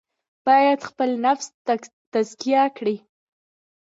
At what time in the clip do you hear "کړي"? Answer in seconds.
2.77-2.95